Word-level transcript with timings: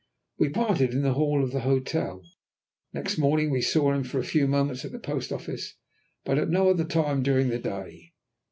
We 0.39 0.49
parted 0.49 0.93
in 0.95 1.03
the 1.03 1.13
hall 1.13 1.43
of 1.43 1.51
the 1.51 1.59
hotel. 1.59 2.23
Next 2.91 3.19
morning 3.19 3.51
we 3.51 3.61
saw 3.61 3.93
him 3.93 4.03
for 4.03 4.17
a 4.17 4.23
few 4.23 4.47
moments 4.47 4.83
at 4.83 4.91
the 4.91 4.97
post 4.99 5.31
office, 5.31 5.75
but 6.25 6.39
at 6.39 6.49
no 6.49 6.71
other 6.71 6.85
time 6.85 7.21
during 7.21 7.49
the 7.49 7.59
day. 7.59 8.13